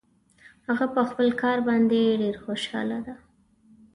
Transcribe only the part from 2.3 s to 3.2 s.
خوشحاله ده